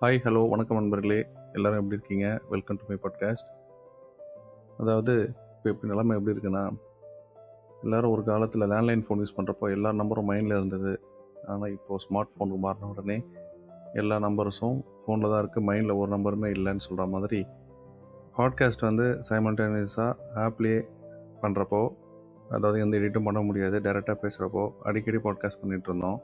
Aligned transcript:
Hi 0.00 0.18
hello 0.24 0.40
வணக்கம் 0.48 0.78
நண்பர்களே. 0.78 1.16
எல்லோரும் 1.52 1.78
எப்படி 1.78 1.96
இருக்கீங்க? 1.96 2.26
வெல்கம் 2.50 2.76
டு 2.76 2.84
மை 2.88 2.96
பாட்காஸ்ட் 3.04 3.48
அதாவது 4.78 5.14
இப்போ 5.54 5.70
எப்படி 5.70 5.90
நிலைமை 5.92 6.16
எப்படி 6.16 6.34
இருக்குன்னா 6.34 6.62
எல்லாரும் 7.82 8.10
ஒரு 8.10 8.22
காலத்தில் 8.24 8.60
லேண்ட்லைன் 8.60 9.02
ஃபோன் 9.06 9.22
யூஸ் 9.22 9.34
பண்ணுறப்போ 9.36 9.70
எல்லா 9.70 9.92
நம்பரும் 9.92 10.28
மைண்டில் 10.30 10.56
இருந்தது. 10.56 10.92
ஆனால் 11.46 11.70
இப்போது 11.70 12.02
ஸ்மார்ட் 12.04 12.32
ஃபோனுக்கு 12.34 12.58
மாறின 12.58 12.88
உடனே 12.88 13.18
எல்லா 13.92 14.18
நம்பர்ஸும் 14.18 14.78
ஃபோனில் 15.00 15.30
தான் 15.32 15.42
இருக்குது 15.42 15.66
மைண்டில் 15.70 15.96
ஒரு 15.96 16.10
நம்பருமே 16.16 16.50
இல்லைன்னு 16.58 16.86
சொல்கிற 16.88 17.06
மாதிரி 17.06 17.40
பாட்காஸ்ட் 18.36 18.80
வந்து 18.80 19.08
சைமல்டேனியஸாக 19.30 20.16
ஆப்லேயே 20.46 20.80
பண்ணுறப்போ 21.42 21.82
அதாவது 22.48 22.80
எந்த 22.80 22.96
எடிட்டும் 22.96 23.24
பண்ண 23.24 23.40
முடியாது 23.40 23.78
டேரெக்டாக 23.80 24.18
பேசுகிறப்போ 24.22 24.70
அடிக்கடி 24.82 25.16
பாட்காஸ்ட் 25.16 25.62
பண்ணிகிட்டு 25.62 25.90
இருந்தோம். 25.90 26.20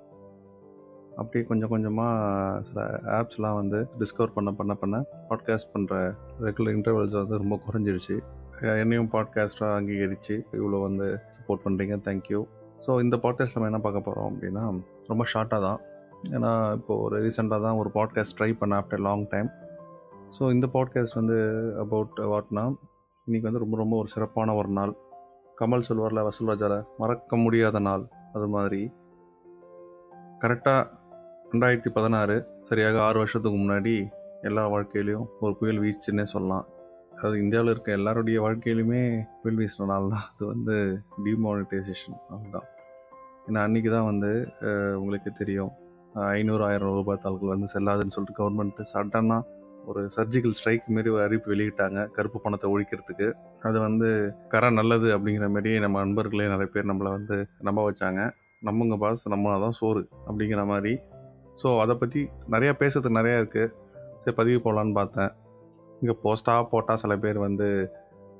அப்படியே 1.16 1.44
கொஞ்சம் 1.44 1.68
கொஞ்சமாக 1.68 2.60
சில 2.62 2.80
ஆப்ஸ்லாம் 3.18 3.54
வந்து 3.54 3.78
டிஸ்கவர் 3.98 4.34
பண்ண 4.34 4.50
பண்ண 4.52 4.74
பண்ண 4.74 4.96
பாட்காஸ்ட் 5.28 5.72
பண்ணுற 5.74 5.94
ரெகுலர் 6.40 6.76
இன்டர்வல்ஸ் 6.76 7.16
வந்து 7.20 7.38
ரொம்ப 7.38 7.58
குறைஞ்சிருச்சு. 7.66 8.16
என்னையும் 8.82 9.10
பாட்காஸ்ட்டாக 9.12 9.76
அங்கீகரித்து 9.78 10.34
இவ்வளோ 10.52 10.80
வந்து 10.80 11.06
சப்போர்ட் 11.36 11.64
பண்ணுறீங்க 11.64 11.96
தேங்க்யூ 12.08 12.40
ஸோ 12.86 13.00
இந்த 13.00 13.16
பாட்காஸ்ட் 13.16 13.54
நம்ம 13.54 13.68
என்ன 13.68 13.80
பார்க்க 13.80 14.06
போகிறோம் 14.06 14.28
அப்படின்னா 14.30 14.64
ரொம்ப 15.06 15.24
ஷார்ட்டாக 15.32 15.60
தான். 15.60 15.80
ஏன்னா 16.30 16.50
இப்போது 16.72 17.00
ஒரு 17.00 17.16
ரீசெண்டாக 17.22 17.62
தான் 17.62 17.76
ஒரு 17.76 17.90
பாட்காஸ்ட் 17.94 18.36
ட்ரை 18.38 18.50
பண்ண 18.58 18.74
ஆஃப்டர் 18.80 18.98
லாங் 18.98 19.24
டைம் 19.28 19.50
ஸோ 20.38 20.42
இந்த 20.50 20.66
பாட்காஸ்ட் 20.72 21.14
வந்து 21.14 21.36
அபவுட் 21.78 22.20
வாட்னா 22.32 22.64
இன்றைக்கி 23.26 23.40
வந்து 23.40 23.58
ரொம்ப 23.58 23.76
ரொம்ப 23.76 23.94
ஒரு 23.96 24.08
சிறப்பான 24.08 24.54
ஒரு 24.54 24.68
நாள். 24.68 24.92
கமல் 25.60 25.86
சொல்வார்ல 25.88 26.22
ராஜாவில் 26.48 26.84
மறக்க 26.98 27.36
முடியாத 27.36 27.78
நாள். 27.78 28.04
அது 28.32 28.46
மாதிரி. 28.48 28.80
கரெக்டாக 30.42 30.90
ரெண்டாயிரத்தி 31.54 31.90
பதினாறு 31.96 32.36
சரியாக 32.68 32.96
ஆறு 33.06 33.16
வருஷத்துக்கு 33.20 33.58
முன்னாடி 33.60 33.92
எல்லா 34.48 34.62
வாழ்க்கையிலையும் 34.72 35.26
ஒரு 35.44 35.52
புயல் 35.58 35.78
வீச்சுன்னே 35.82 36.24
சொல்லலாம். 36.32 36.64
அதாவது 37.16 37.36
இந்தியாவில் 37.42 37.70
இருக்க 37.72 37.90
எல்லாருடைய 37.98 38.38
வாழ்க்கையிலுமே 38.44 39.02
புயல் 39.42 39.58
வீசின 39.60 39.86
நாள் 39.90 40.08
தான். 40.14 40.24
அது 40.30 40.44
வந்து 40.52 40.74
டிமானிட்டைசேஷன் 41.26 42.18
அதுதான் 42.36 42.66
ஏன்னா 43.46 43.60
அன்றைக்கி 43.66 43.90
தான் 43.94 44.08
வந்து 44.10 44.32
உங்களுக்கு 45.02 45.32
தெரியும். 45.40 45.72
ஐநூறு 46.38 46.64
ஆயிரம் 46.68 46.94
ரூபாய் 46.98 47.22
தாள்கள் 47.24 47.54
வந்து 47.54 47.70
செல்லாதுன்னு 47.74 48.16
சொல்லிட்டு 48.16 48.38
கவர்மெண்ட்டு 48.40 48.90
சடனாக 48.94 49.40
ஒரு 49.90 50.02
சர்ஜிக்கல் 50.16 50.58
ஸ்ட்ரைக் 50.58 50.92
மாரி 50.98 51.08
ஒரு 51.16 51.24
அறிவிப்பு 51.28 51.54
வெளியிட்டாங்க 51.54 52.08
கருப்பு 52.18 52.40
பணத்தை 52.44 52.68
ஒழிக்கிறதுக்கு. 52.74 53.28
அது 53.68 53.78
வந்து 53.88 54.08
கரை 54.54 54.70
நல்லது 54.80 55.10
அப்படிங்கிற 55.18 55.48
மாரி 55.56 55.72
நம்ம 55.86 56.04
நண்பர்களே 56.04 56.52
நிறைய 56.54 56.70
பேர் 56.76 56.92
நம்மளை 56.92 57.12
வந்து 57.18 57.38
நம்ப 57.68 57.80
வச்சாங்க. 57.90 58.22
நம்மங்க 58.68 58.96
பாஸ் 59.02 59.26
நம்ம 59.32 59.58
தான் 59.66 59.80
சோறு 59.80 60.02
அப்படிங்கிற 60.28 60.62
மாதிரி 60.70 60.92
ஸோ 61.60 61.68
அதை 61.82 61.94
பற்றி 62.02 62.20
நிறையா 62.54 62.72
பேசுறதுக்கு 62.82 63.18
நிறையா 63.20 63.38
இருக்குது 63.42 63.72
சரி 64.22 64.34
பதிவு 64.40 64.58
போடலான்னு 64.64 64.94
பார்த்தேன். 65.00 65.32
இங்கே 66.00 66.14
போஸ்ட்டாக 66.24 66.62
போட்டால் 66.72 67.00
சில 67.02 67.12
பேர் 67.24 67.38
வந்து 67.46 67.66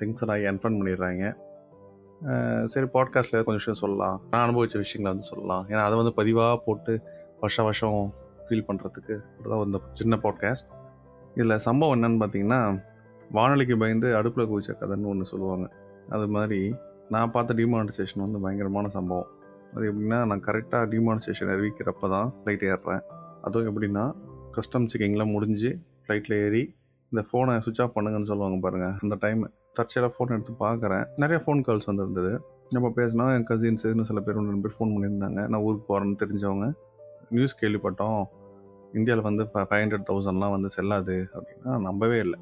டென்ஷன் 0.00 0.32
ஆகி 0.34 0.46
அன்ஃபன் 0.50 0.78
பண்ணிடுறாங்க. 0.78 1.24
சரி 2.72 2.86
பாட்காஸ்ட்டில் 2.94 3.44
கொஞ்சம் 3.46 3.62
விஷயம் 3.62 3.80
சொல்லலாம். 3.82 4.16
நான் 4.30 4.44
அனுபவித்த 4.46 4.78
விஷயங்களை 4.84 5.10
வந்து 5.14 5.28
சொல்லலாம். 5.32 5.64
ஏன்னா 5.70 5.82
அதை 5.88 5.96
வந்து 6.00 6.12
பதிவாக 6.20 6.56
போட்டு 6.66 6.92
வருஷ 7.42 7.62
வருஷம் 7.68 7.98
ஃபீல் 8.46 8.66
பண்ணுறதுக்கு 8.68 9.14
தான் 9.50 9.64
இந்த 9.68 9.78
சின்ன 10.00 10.16
பாட்காஸ்ட் 10.24 10.68
இதில் 11.38 11.62
சம்பவம் 11.68 11.94
என்னன்னு 11.96 12.20
பார்த்தீங்கன்னா 12.22 12.60
வானொலிக்கு 13.36 13.76
பயந்து 13.82 14.08
அடுப்பில் 14.18 14.48
குவிச்ச 14.50 14.72
கதைன்னு 14.80 15.10
ஒன்று 15.12 15.30
சொல்லுவாங்க. 15.32 15.66
அது 16.14 16.26
மாதிரி 16.36 16.60
நான் 17.14 17.32
பார்த்த 17.34 17.56
டிமானிட்டைசேஷன் 17.60 18.24
வந்து 18.24 18.40
பயங்கரமான 18.44 18.86
சம்பவம். 18.96 19.30
அது 19.74 19.84
எப்படின்னா 19.92 20.18
நான் 20.30 20.44
கரெக்டாக 20.48 20.84
டிமானிட்டைசேஷன் 20.94 21.52
அறிவிக்கிறப்ப 21.54 22.08
தான் 22.08 22.34
ஃப்ளைட் 22.42 22.64
ஏறுறேன். 22.70 23.02
அதுவும் 23.42 23.68
எப்படின்னா 23.70 24.04
கஸ்டம் 24.50 24.86
செக்கிங்லாம் 24.92 25.32
முடிஞ்சு 25.32 25.70
ஃப்ளைட்டில் 26.04 26.36
ஏறி 26.44 26.62
இந்த 27.12 27.22
ஃபோனை 27.28 27.54
சுவிச் 27.64 27.82
ஆஃப் 27.82 27.96
பண்ணுங்கன்னு 27.96 28.30
சொல்லுவாங்க 28.30 28.58
பாருங்கள் 28.60 28.94
அந்த 29.02 29.16
டைம் 29.20 29.50
தற்செயலாக 29.72 30.14
ஃபோன் 30.16 30.32
எடுத்து 30.34 30.52
பார்க்குறேன். 30.60 31.04
நிறைய 31.16 31.38
ஃபோன் 31.44 31.60
கால்ஸ் 31.66 31.88
வந்துருந்தது. 31.90 32.32
நம்ம 32.70 32.88
பேசினா 32.96 33.24
என் 33.34 33.46
கசின்ஸ் 33.48 34.02
சில 34.02 34.20
பேர் 34.20 34.36
ஒன்று 34.36 34.52
ரெண்டு 34.52 34.68
பேர் 34.68 34.76
ஃபோன் 34.78 34.92
பண்ணியிருந்தாங்க. 34.94 35.48
நான் 35.48 35.60
ஊருக்கு 35.60 35.86
போகிறேன்னு 35.88 36.20
தெரிஞ்சவங்க 36.22 36.72
நியூஸ் 37.30 37.60
கேள்விப்பட்டோம். 37.60 38.22
இந்தியாவில் 38.92 39.24
வந்து 39.24 39.44
ஃபைவ் 39.52 39.84
ஹண்ட்ரட் 39.84 40.08
தௌசண்ட்லாம் 40.10 40.50
வந்து 40.50 40.70
செல்லாது 40.70 41.30
அப்படின்னா 41.34 41.72
நம்பவே 41.80 42.18
இல்லை. 42.18 42.38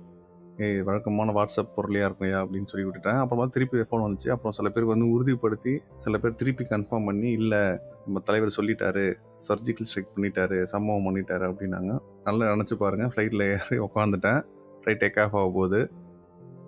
வழக்கமான 0.58 1.32
வாட்ஸ்அப் 1.32 1.74
பொருளையாக 1.74 2.08
இருக்கும்யா 2.08 2.42
அப்படின்னு 2.42 2.66
சொல்லி 2.66 2.86
விட்டுட்டேன். 2.88 3.18
அப்புறமா 3.18 3.48
திருப்பி 3.50 3.78
ஃபோன் 3.78 4.04
வந்துச்சு. 4.06 4.28
அப்புறம் 4.28 4.52
சில 4.52 4.68
பேருக்கு 4.68 4.94
வந்து 4.94 5.08
உறுதிப்படுத்தி 5.14 5.78
சில 5.98 6.18
பேர் 6.18 6.34
திருப்பி 6.34 6.64
கன்ஃபார்ம் 6.64 7.04
பண்ணி 7.04 7.30
இல்லை 7.30 7.58
நம்ம 8.04 8.20
தலைவர் 8.24 8.56
சொல்லிட்டாரு 8.60 9.14
சர்ஜிக்கல் 9.48 9.82
ஸ்ட்ரைக் 9.82 10.14
பண்ணிட்டாரு 10.16 10.62
சம்பவம் 10.62 11.06
பண்ணிட்டாரு 11.06 11.46
அப்படின்னாங்க. 11.52 11.98
நல்லா 12.24 12.52
நினச்சி 12.52 12.74
பாருங்கள் 12.74 13.12
ஃப்ளைட்டில் 13.14 13.48
ஏறி 13.48 13.78
உட்காந்துட்டேன் 13.78 14.40
ஃப்ளைட் 14.82 15.02
டேக் 15.02 15.20
ஆஃப் 15.20 15.36
ஆக 15.36 15.50
போகுது. 15.54 15.90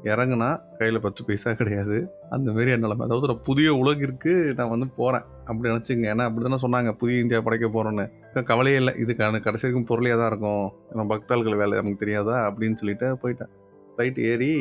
இறங்குனா 0.03 0.61
கையில் 0.79 1.01
பத்து 1.01 1.25
பைசா 1.25 1.53
கிடையாது. 1.53 2.11
அந்த 2.31 2.53
மாரி 2.53 2.65
நிலைமை. 2.65 3.07
அதாவது 3.07 3.21
ஒரு 3.21 3.39
புதிய 3.39 3.75
உலகிற்கு 3.75 4.53
நான் 4.57 4.69
வந்து 4.69 4.89
போகிறேன் 4.89 5.27
அப்படி 5.45 5.75
நினச்சிங்க 5.75 6.09
ஏன்னா 6.13 6.25
அப்படி 6.29 6.49
தானே 6.49 6.61
சொன்னாங்க. 6.65 6.93
புதிய 6.93 7.21
இந்தியா 7.21 7.41
படைக்க 7.41 7.69
போகிறோன்னு 7.69 8.43
கவலையே 8.43 8.77
இல்லை. 8.77 8.95
இதுக்கான 8.95 9.41
கடைசி 9.43 9.67
வரைக்கும் 9.67 9.85
பொருளையாக 9.85 10.21
தான் 10.21 10.31
இருக்கும். 10.31 10.73
நம்ம 10.93 11.17
பக்தாள்கள் 11.17 11.57
வேலை 11.57 11.75
நமக்கு 11.79 12.03
தெரியாதா? 12.05 12.37
அப்படின்னு 12.49 12.75
சொல்லிட்டு 12.75 13.19
போயிட்டேன். 13.23 13.53
ஃப்ளைட் 13.95 14.21
ஏறி 14.29 14.53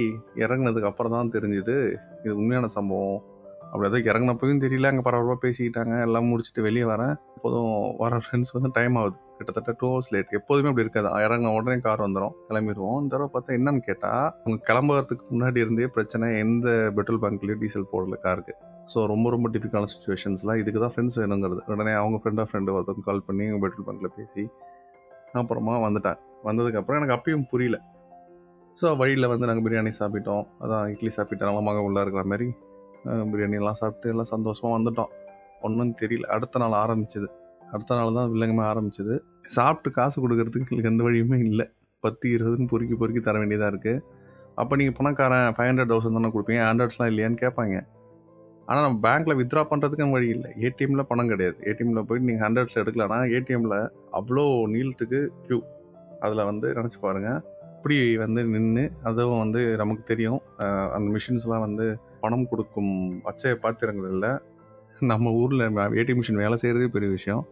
இறங்கினதுக்கு 0.45 0.89
அப்புறம் 0.89 1.13
தான் 1.17 1.33
தெரிஞ்சுது 1.35 1.75
இது 2.23 2.33
உண்மையான 2.41 2.67
சம்பவம். 2.77 3.19
அப்படி 3.69 3.87
எதாவது 3.89 4.09
இறங்கினப்பையும் 4.11 4.63
தெரியல 4.63 4.89
அங்கே 4.91 5.03
பரபரப்பாக 5.05 5.39
பேசிக்கிட்டாங்க 5.45 5.93
எல்லாம் 6.07 6.27
முடிச்சுட்டு 6.31 6.65
வெளியே 6.65 6.85
வரேன். 6.91 7.13
எப்போதும் 7.37 7.71
வர 8.01 8.19
ஃப்ரெண்ட்ஸ் 8.23 8.51
வந்து 8.55 8.69
டைம் 8.75 8.97
ஆகுது. 9.01 9.15
கிட்டத்தட்ட 9.37 9.71
டூ 9.79 9.85
ஹவர்ஸ் 9.91 10.09
லேட் 10.13 10.35
எப்போதுமே 10.39 10.69
அப்படி 10.71 10.83
இருக்காது. 10.85 11.07
இறங்கின 11.25 11.53
உடனே 11.59 11.77
கார் 11.85 12.03
வந்துடும் 12.05 12.35
கிளம்பிடுவோம் 12.49 12.99
இந்த 13.03 13.11
தடவை 13.13 13.29
பார்த்தா 13.35 13.55
என்னன்னு 13.59 13.81
கேட்டால் 13.87 14.27
அவங்க 14.43 14.59
கிளம்புறதுக்கு 14.69 15.25
முன்னாடி 15.33 15.63
இருந்தே 15.63 15.87
பிரச்சனை 15.95 16.27
எந்த 16.43 16.67
பெட்ரோல் 16.97 17.21
பங்க்லேயும் 17.23 17.63
டீசல் 17.63 17.89
போடல 17.93 18.19
காருக்கு 18.25 18.55
ஸோ 18.93 18.99
ரொம்ப 19.13 19.27
ரொம்ப 19.35 19.49
டிஃபிகல்டான 19.55 19.89
சுச்சுவேஷன்ஸ்லாம் 19.93 20.61
இதுக்கு 20.61 20.79
தான் 20.83 20.93
ஃப்ரெண்ட்ஸ் 20.93 21.17
வேணுங்கிறது. 21.21 21.61
உடனே 21.73 21.95
அவங்க 22.01 22.19
ஃப்ரெண்டாக 22.21 22.47
ஃப்ரெண்டு 22.49 22.75
ஒருத்தவங்க 22.75 23.07
கால் 23.09 23.25
பண்ணி 23.29 23.47
பெட்ரோல் 23.65 23.87
பங்க்கில் 23.89 24.15
பேசி 24.19 24.45
அப்புறமா 25.41 25.75
வந்துட்டேன் 25.87 26.19
வந்ததுக்கப்புறம் 26.47 26.99
எனக்கு 26.99 27.15
அப்பயும் 27.17 27.47
புரியல. 27.51 27.77
ஸோ 28.79 28.87
வழியில் 28.99 29.29
வந்து 29.31 29.47
நாங்கள் 29.47 29.65
பிரியாணி 29.65 29.91
சாப்பிட்டோம். 30.01 30.45
அதான் 30.63 30.85
இட்லி 30.93 31.11
சாப்பிட்டோம் 31.17 31.49
நல்ல 31.49 31.61
மகன் 31.67 31.85
உள்ளே 31.87 32.01
இருக்கிற 32.05 32.23
மாதிரி 32.31 32.47
பிரியாணியெல்லாம் 33.03 33.31
பிரியாணிலாம் 33.31 33.79
சாப்பிட்டு 33.81 34.11
எல்லாம் 34.13 34.31
சந்தோஷமாக 34.33 34.73
வந்துட்டோம். 34.77 35.11
ஒன்றும் 35.67 35.93
தெரியல. 36.01 36.25
அடுத்த 36.35 36.59
நாள் 36.63 36.75
ஆரம்பிச்சது. 36.83 37.27
அடுத்த 37.73 37.95
நாள் 37.99 38.17
தான் 38.17 38.29
வில்லங்கமே 38.33 38.63
ஆரம்பிச்சது. 38.71 39.15
சாப்பிட்டு 39.55 39.89
காசு 39.97 40.17
கொடுக்கறதுக்கு 40.23 40.65
எங்களுக்கு 40.65 40.91
எந்த 40.93 41.03
வழியுமே 41.07 41.37
இல்லை. 41.49 41.65
பத்து 42.03 42.25
இருபதுன்னு 42.35 42.69
பொறுக்கி 42.71 42.95
பொறுக்கி 43.01 43.21
தர 43.27 43.37
வேண்டியதாக 43.41 43.71
இருக்குது 43.73 44.01
அப்போ 44.61 44.73
நீங்கள் 44.79 44.97
பணக்காரன் 44.97 45.53
ஃபைவ் 45.55 45.69
ஹண்ட்ரட் 45.69 45.91
தௌசண்ட் 45.91 46.17
தானே 46.17 46.29
கொடுப்பீங்க? 46.33 46.61
ஹண்ட்ரட்ஸ்லாம் 46.69 47.09
இல்லையான்னு 47.11 47.39
கேட்பாங்க. 47.43 47.77
ஆனால் 48.67 48.83
நம்ம 48.85 48.99
பேங்க்கில் 49.05 49.37
வித்ட்ரா 49.39 49.61
பண்ணுறதுக்கும் 49.71 50.13
வழி 50.15 50.27
இல்லை. 50.35 50.49
ஏடிஎம்மில் 50.65 51.07
பணம் 51.11 51.31
கிடையாது. 51.31 51.55
ஏடிஎம்மில் 51.69 52.05
போயிட்டு 52.09 52.27
நீங்கள் 52.29 52.45
ஹண்ட்ரட்ஸில் 52.47 52.81
எடுக்கலன்னா 52.83 53.17
ஏடிஎம்மில் 53.37 53.79
அவ்வளோ 54.19 54.45
நீளத்துக்கு 54.73 55.19
க்யூ 55.45 55.59
அதில் 56.25 56.47
வந்து 56.49 56.67
நினச்சி 56.79 56.99
பாருங்கள் 57.05 57.39
அப்படி 57.83 58.03
வந்து 58.21 58.41
நின்று 58.51 58.83
அதுவும் 59.09 59.41
வந்து 59.41 59.61
நமக்கு 59.79 60.03
தெரியும். 60.09 60.37
அந்த 60.95 61.07
மிஷின்ஸ்லாம் 61.15 61.63
வந்து 61.65 61.85
பணம் 62.21 62.45
கொடுக்கும் 62.51 62.91
அச்சய 63.29 63.53
பாத்திரங்கள் 63.63 64.21
நம்ம 65.09 65.33
ஊரில் 65.39 65.63
ஏடிஎம் 66.01 66.19
மிஷின் 66.19 66.39
வேலை 66.43 66.57
செய்கிறதே 66.61 66.87
பெரிய 66.93 67.09
விஷயம். 67.15 67.43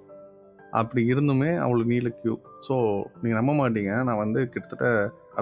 அப்படி 0.82 1.02
இருந்துமே 1.14 1.50
அவ்வளோ 1.64 1.84
நீல 1.92 2.14
க்யூ 2.22 2.36
ஸோ 2.68 2.78
நீங்கள் 3.24 3.40
நம்ப 3.40 3.56
மாட்டீங்க. 3.60 3.92
நான் 4.10 4.22
வந்து 4.24 4.40
கிட்டத்தட்ட 4.54 4.86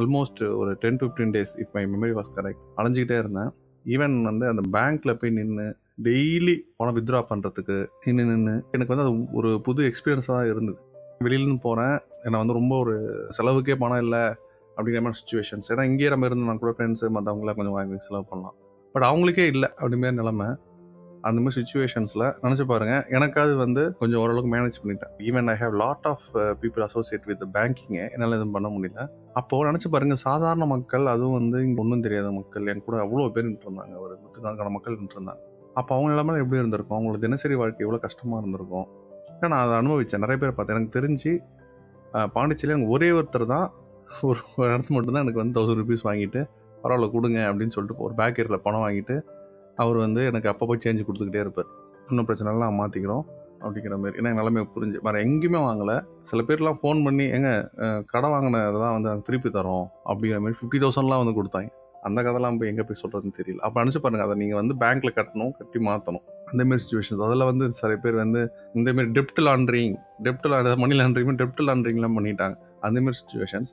ஆல்மோஸ்ட் 0.01 0.43
ஒரு 0.61 0.73
ten 0.85 0.99
to 1.01 1.05
fifteen 1.07 1.35
days 1.37 1.53
if 1.63 1.77
my 1.77 1.85
memory 1.93 2.15
was 2.21 2.33
correct 2.39 2.65
அலைஞ்சிக்கிட்டே 2.79 3.19
இருந்தேன். 3.23 3.53
ஈவன் 3.85 4.17
வந்து 4.31 4.47
அந்த 4.53 4.65
பேங்க்கில் 4.77 5.17
போய் 5.21 5.37
நின்று 5.39 5.69
டெய்லி 6.09 6.57
பணம் 6.81 6.99
வித்ட்ரா 6.99 7.23
பண்ணுறதுக்கு 7.31 7.79
நின்று 8.07 8.29
நின்று 8.33 8.57
எனக்கு 8.75 8.93
வந்து 8.95 9.07
அது 9.07 9.15
ஒரு 9.39 9.51
புது 9.69 9.89
எக்ஸ்பீரியன்ஸாக 9.91 10.35
தான் 10.39 10.51
இருந்தது. 10.55 10.79
வெளியிலேருந்து 11.25 11.65
போகிறேன் 11.69 11.97
என்னை 12.27 12.37
வந்து 12.43 12.59
ரொம்ப 12.61 12.73
ஒரு 12.83 12.97
செலவுக்கே 13.37 13.81
பணம் 13.85 14.03
இல்லை. 14.07 14.25
அப்படிங்கிற 14.79 15.03
மாதிரி 15.05 15.19
சுச்சுவேஷன்ஸ் 15.21 15.69
ஏன்னா 15.73 15.85
இங்கேயே 15.91 16.09
நம்ம 16.13 16.27
இருந்தோம்னா 16.29 16.57
கூட 16.63 16.73
ஃப்ரெண்ட்ஸு 16.77 17.11
மற்றவங்களாம் 17.17 17.59
கொஞ்சம் 17.59 17.77
வாங்கி 17.77 18.01
செலவு 18.07 18.25
பண்ணலாம். 18.31 18.57
பட் 18.95 19.05
அவங்களுக்கே 19.11 19.45
இல்லை 19.53 19.69
அப்படிமாரி 19.81 20.15
நிலமை. 20.21 20.49
அந்த 21.27 21.39
மாதிரி 21.43 21.55
சுச்சுவேஷன்ஸில் 21.57 22.23
நினச்சி 22.43 22.65
பாருங்க. 22.71 22.93
எனக்காவது 23.15 23.53
வந்து 23.63 23.81
கொஞ்சம் 23.99 24.19
ஓரளவுக்கு 24.23 24.51
மேனேஜ் 24.53 24.77
பண்ணிட்டேன். 24.81 25.11
Even 25.27 25.49
I 25.53 25.55
have 25.61 25.73
lot 25.81 26.05
of 26.11 26.25
people 26.61 26.83
associate 26.85 27.25
with 27.29 27.43
பேங்கிங்கை 27.55 28.05
என்னால் 28.13 28.35
எதுவும் 28.37 28.55
பண்ண 28.57 28.67
முடியல. 28.75 29.03
அப்போது 29.39 29.67
நினச்சி 29.69 29.89
பாருங்கள் 29.95 30.21
சாதாரண 30.27 30.67
மக்கள் 30.73 31.11
அதுவும் 31.13 31.35
வந்து 31.39 31.59
இங்கே 31.65 31.81
ஒன்றும் 31.83 32.05
தெரியாத 32.05 32.29
மக்கள் 32.37 32.69
என் 32.73 32.83
கூட 32.87 32.97
அவ்வளோ 33.05 33.27
பேர் 33.37 33.47
நின்று 33.49 33.67
இருந்தாங்க. 33.67 33.95
ஒரு 34.05 34.13
நூற்றுக்கணக்கான 34.21 34.71
மக்கள் 34.77 34.97
நின்றுருந்தாங்க 35.01 35.43
அப்போ 35.79 35.91
அவங்க 35.95 36.09
நிலைமை 36.13 36.37
எப்படி 36.43 36.59
இருந்திருக்கும்? 36.61 36.97
அவங்களோட 36.97 37.19
தினசரி 37.25 37.57
வாழ்க்கை 37.61 37.83
எவ்வளோ 37.87 37.99
கஷ்டமாக 38.05 38.41
இருந்திருக்கும்? 38.43 38.87
ஏன்னா 39.33 39.49
நான் 39.53 39.63
அதை 39.65 39.75
அனுபவித்தேன் 39.81 40.23
நிறைய 40.25 40.37
பேர் 40.41 40.55
பார்த்தேன். 40.55 40.77
எனக்கு 40.77 40.95
தெரிஞ்சு 40.99 41.33
பாண்டிச்சேரியில் 42.35 42.75
எனக்கு 42.77 42.93
ஒரே 42.95 43.09
ஒருத்தர் 43.17 43.45
தான் 43.55 43.67
ஒரு 44.27 44.39
ஒரு 44.59 44.69
இடத்து 44.73 44.93
மட்டும்தான் 44.95 45.23
எனக்கு 45.25 45.41
வந்து 45.41 45.55
தௌசண்ட் 45.57 45.79
ருபீஸ் 45.81 46.05
வாங்கிட்டு 46.07 46.41
பரவாயில்ல 46.83 47.07
கொடுங்க 47.15 47.39
அப்படின்னு 47.49 47.73
சொல்லிட்டு 47.75 48.03
ஒரு 48.05 48.13
பேக்கரியில் 48.19 48.63
பணம் 48.65 48.83
வாங்கிட்டு 48.85 49.15
அவர் 49.83 49.97
வந்து 50.05 50.21
எனக்கு 50.29 50.49
அப்பப்போ 50.51 50.75
சேஞ்சு 50.83 51.03
கொடுத்துக்கிட்டே 51.07 51.43
இருப்பார். 51.45 51.69
இன்னும் 52.09 52.27
பிரச்சனைலாம் 52.29 52.79
மாற்றிக்கிறோம் 52.81 53.25
அப்படிங்கிற 53.63 53.95
மாதிரி. 54.01 54.17
ஏன்னா 54.19 54.31
நிலைமை 54.39 54.61
புரிஞ்சு 54.75 54.99
வேறு 55.05 55.23
எங்கேயுமே 55.25 55.59
வாங்கலை. 55.67 55.95
சில 56.29 56.41
பேர்லாம் 56.47 56.79
ஃபோன் 56.81 56.99
பண்ணி 57.05 57.25
எங்க 57.37 57.49
கடை 57.79 57.89
கடை 58.13 58.27
வாங்கினதெல்லாம் 58.33 58.95
வந்து 58.97 59.09
நாங்க 59.11 59.23
திருப்பி 59.29 59.49
தரோம் 59.57 59.85
அப்படிங்கிற 60.09 60.39
மாதிரி 60.45 60.57
ஃபிஃப்டி 60.59 60.79
தௌசண்ட்லாம் 60.83 61.21
வந்து 61.23 61.35
கொடுத்தாங்க. 61.39 61.69
அந்த 62.07 62.19
கதைலாம் 62.25 62.57
போய் 62.59 62.71
எங்கே 62.71 62.83
போய் 62.89 62.99
சொல்கிறதுன்னு 63.01 63.37
தெரியல. 63.39 63.61
அப்போ 63.67 63.77
அனுப்பிச்சு 63.81 64.01
பாருங்கள் 64.03 64.27
அதை 64.27 64.35
நீங்கள் 64.41 64.59
வந்து 64.59 64.75
பேங்க்கில் 64.83 65.15
கட்டணும் 65.17 65.51
கட்டி 65.59 65.79
மாற்றணும். 65.87 66.25
அந்தமாரி 66.51 66.81
சுச்சுவேஷன்ஸ் 66.83 67.23
அதில் 67.25 67.47
வந்து 67.51 67.65
சில 67.79 67.97
பேர் 68.03 68.17
வந்து 68.23 68.41
இந்த 68.79 68.89
மாதிரி 68.97 69.11
டெப்ட் 69.17 69.41
லாண்ட்ரிங் 69.47 69.95
டெப்ட் 70.27 70.47
மணி 70.83 70.97
லாண்ட்ரிங் 71.01 71.39
டெப்ட் 71.43 71.61
லாண்ட்ரிங்லாம் 71.69 72.17
பண்ணிட்டாங்க. 72.19 72.55
அந்த 72.87 72.97
மாதிரி 73.05 73.19
சுச்சுவேஷன்ஸ் 73.21 73.71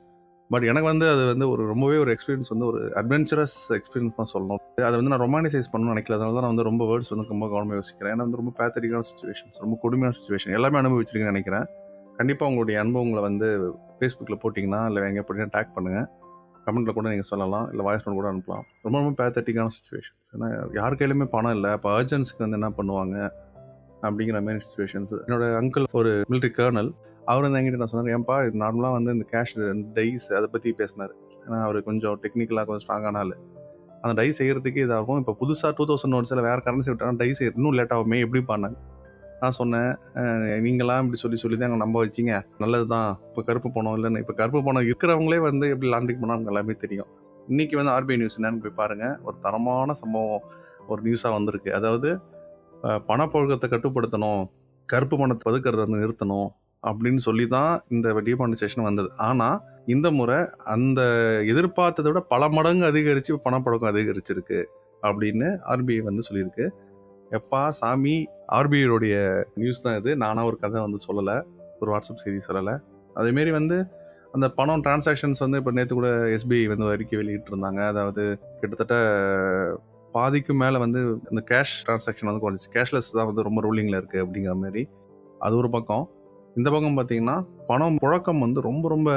பட் 0.53 0.65
எனக்கு 0.71 0.87
வந்து 0.91 1.05
அது 1.13 1.23
வந்து 1.31 1.45
ஒரு 1.53 1.63
ரொம்பவே 1.71 1.95
ஒரு 2.03 2.11
எக்ஸ்பீரியன்ஸ் 2.13 2.51
வந்து 2.53 2.65
ஒரு 2.71 2.79
அட்வென்ச்சரஸ் 2.99 3.55
எக்ஸ்பீரியன்ஸ் 3.77 4.17
தான் 4.19 4.29
சொல்லணும். 4.33 4.61
அதை 4.89 4.93
வந்து 4.99 5.11
நான் 5.13 5.23
ரொமானிசைஸ் 5.25 5.67
பண்ணணும்னு 5.71 5.93
நினைக்கல. 5.95 6.15
அதனால 6.17 6.33
தான் 6.35 6.45
நான் 6.45 6.53
வந்து 6.53 6.67
ரொம்ப 6.69 6.83
வேர்ட்ஸ் 6.91 7.11
வந்து 7.13 7.25
ரொம்ப 7.33 7.47
கவனமாக 7.53 7.79
யோசிக்கிறேன். 7.79 8.11
ஏன்னா 8.13 8.25
வந்து 8.27 8.39
ரொம்ப 8.41 8.53
பேத்தரிக்கான 8.59 9.07
சுச்சுவேஷன்ஸ் 9.09 9.57
ரொம்ப 9.63 9.77
கொடுமையான 9.83 10.15
சுச்சுவேஷன் 10.19 10.55
எல்லாமே 10.59 10.79
அனுபவிச்சிருக்கேன்னு 10.81 11.33
நினைக்கிறேன். 11.33 11.65
கண்டிப்பாக 12.19 12.51
உங்களுடைய 12.51 12.77
அனுபவங்களை 12.83 13.23
வந்து 13.29 13.47
ஃபேஸ்புக்கில் 13.97 14.41
போட்டிங்கன்னா 14.43 14.81
இல்லை 14.91 15.09
எங்கே 15.09 15.23
போட்டிங்கன்னா 15.25 15.55
டேக் 15.57 15.75
பண்ணுங்கள் 15.75 16.07
கமெண்ட்டில் 16.67 16.95
கூட 16.95 17.07
நீங்கள் 17.13 17.29
சொல்லலாம். 17.31 17.67
இல்லை 17.71 17.83
வாய்ஸ் 17.87 18.05
நோட் 18.05 18.19
கூட 18.19 18.29
அனுப்பலாம். 18.33 18.63
ரொம்ப 18.85 18.95
ரொம்ப 19.01 19.11
பேத்தட்டிக்கான 19.19 19.73
சுச்சுவேஷன்ஸ் 19.75 20.31
ஏன்னா 20.35 20.47
யார் 20.79 20.97
கையிலுமே 21.01 21.27
பணம் 21.35 21.55
இல்லை. 21.57 21.69
இப்போ 21.77 21.89
அர்ஜென்ஸுக்கு 21.97 22.43
வந்து 22.45 22.59
என்ன 22.59 22.71
பண்ணுவாங்க? 22.79 23.17
அப்படிங்கிற 24.07 24.39
மாதிரி 24.47 24.63
சுச்சுவேஷன்ஸ் 24.65 25.13
என்னோட 25.25 25.45
அங்கிள் 25.59 25.85
ஒரு 25.99 26.11
மிலிட்ரி 26.31 26.51
கர்னல் 26.57 26.89
அவர் 27.27 27.45
வந்து 27.45 27.59
என்கிட்ட 27.59 27.79
நான் 27.79 27.91
சொன்னார் 27.91 28.13
ஏன்பா 28.15 28.35
இது 28.43 28.59
நார்மலாக 28.61 28.95
வந்து 28.97 29.13
இந்த 29.15 29.25
கேஷ் 29.31 29.53
டைஸ் 29.97 30.27
அதை 30.37 30.47
பற்றி 30.51 30.69
பேசினார். 30.79 31.13
ஏன்னா 31.45 31.59
அவர் 31.65 31.79
கொஞ்சம் 31.83 32.17
டெக்னிக்கலாக 32.23 32.65
கொஞ்சம் 32.67 32.85
ஸ்ட்ராங்கான 32.85 33.17
ஆள். 33.17 33.33
அந்த 34.01 34.13
டை 34.19 34.27
செய்கிறதுக்கு 34.37 34.81
இதாகும். 34.85 35.19
இப்போ 35.21 35.33
புதுசாக 35.39 35.71
டூ 35.77 35.85
தௌசண்ட் 35.89 36.13
நோட்ஸில் 36.15 36.45
வேறு 36.45 36.61
கரன்சி 36.65 36.89
விட்டாங்கன்னா 36.91 37.21
டை 37.21 37.29
செய்ய 37.33 37.55
இன்னும் 37.55 37.75
லேட் 37.79 37.95
ஆகுமே 37.95 38.19
எப்படி 38.25 38.41
பண்ணாங்க 38.51 38.77
நான்? 39.41 39.55
சொன்னேன் 39.57 39.89
நீங்களாம் 40.65 41.01
இப்படி 41.03 41.19
சொல்லி 41.23 41.37
சொல்லி 41.37 41.57
தான் 41.57 41.67
அங்கே 41.67 41.81
நம்ப 41.83 41.97
வச்சிங்க. 42.03 42.33
நல்லது 42.59 42.85
தான் 42.93 43.09
இப்போ 43.27 43.41
கருப்பு 43.41 43.69
பணம் 43.71 43.95
இல்லைன்னு. 43.97 44.21
இப்போ 44.23 44.33
கருப்பு 44.33 44.61
பணம் 44.63 44.87
இருக்கிறவங்களே 44.87 45.39
வந்து 45.47 45.65
எப்படி 45.73 45.89
லாண்ட்ரிங் 45.93 46.21
பண்ணால் 46.21 46.51
எல்லாமே 46.53 46.75
தெரியும். 46.83 47.09
இன்றைக்கி 47.47 47.75
வந்து 47.75 47.91
ஆர்பிஐ 47.91 48.17
நியூஸ் 48.17 48.37
என்னன்னு 48.39 48.63
போய் 48.63 48.77
பாருங்கள் 48.79 49.15
ஒரு 49.23 49.37
தரமான 49.43 49.93
சம்பவம் 50.01 50.45
ஒரு 50.87 51.01
நியூஸாக 51.01 51.33
வந்திருக்கு. 51.33 51.71
அதாவது 51.73 52.09
அஹ், 52.83 53.01
கட்டுப்படுத்தணும் 53.67 54.41
கருப்பு 54.89 55.15
பணத்தை 55.17 55.43
பதுக்கிறத 55.47 55.81
வந்து 55.85 56.01
நிறுத்தணும். 56.03 56.49
அப்படின்னு 56.83 57.21
சொல்லி 57.27 57.45
தான் 57.55 57.71
இந்த 57.95 58.07
டீமானிசேஷன் 58.27 58.87
வந்தது. 58.87 59.09
ஆனால் 59.27 59.57
இந்த 59.95 60.07
முறை 60.17 60.39
அந்த 60.75 61.01
எதிர்பார்த்ததை 61.51 62.09
விட 62.11 62.21
பல 62.33 62.49
மடங்கு 62.57 62.85
அதிகரித்து 62.91 63.37
பணப்பழக்கம் 63.45 63.91
அதிகரிச்சிருக்கு 63.93 64.59
அப்படின்னு 65.03 65.47
ஆர்பிஐ 65.73 66.01
வந்து 66.09 66.25
சொல்லியிருக்கு. 66.27 66.65
எப்பா 67.37 67.61
சாமி 67.79 68.15
ஆர்பிஐயோடைய 68.57 69.15
நியூஸ் 69.61 69.83
தான் 69.85 69.97
இது. 70.01 70.11
நானாக 70.23 70.49
ஒரு 70.49 70.57
கதை 70.63 70.81
வந்து 70.87 70.99
சொல்லலை. 71.07 71.37
ஒரு 71.81 71.89
வாட்ஸ்அப் 71.93 72.23
செய்தி 72.25 72.39
சொல்லலை. 72.49 72.75
அதேமாரி 73.21 73.51
வந்து 73.59 73.77
அந்த 74.35 74.47
பணம் 74.57 74.83
டிரான்சாக்ஷன்ஸ் 74.85 75.41
வந்து 75.43 75.59
இப்போ 75.61 75.71
நேற்று 75.77 75.97
கூட 75.99 76.09
எஸ்பிஐ 76.35 76.65
வந்து 76.71 76.87
அறிக்கை 76.95 77.17
வெளியிட்டு 77.19 77.51
இருந்தாங்க 77.51 77.81
அதாவது 77.91 78.23
கிட்டத்தட்ட 78.59 78.95
பாதிக்கும் 80.15 80.61
மேலே 80.63 80.77
வந்து 80.83 80.99
இந்த 81.31 81.41
கேஷ் 81.51 81.73
டிரான்சாக்ஷன் 81.85 82.29
வந்து 82.29 82.43
குறைஞ்சி 82.43 82.69
கேஷ்லெஸ் 82.75 83.09
தான் 83.17 83.29
வந்து 83.29 83.45
ரொம்ப 83.47 83.61
ரூலிங்கில் 83.67 83.99
இருக்குது 83.99 84.23
அப்படிங்கிற 84.23 84.53
மாதிரி 84.63 84.83
அது 85.45 85.55
ஒரு 85.61 85.69
பக்கம். 85.75 86.05
இந்த 86.57 86.69
பக்கம் 86.73 86.95
பார்த்தீங்கன்னா 86.97 87.35
பணம் 87.67 87.97
புழக்கம் 88.03 88.43
வந்து 88.43 88.59
ரொம்ப 88.67 88.85
ரொம்ப 88.93 89.09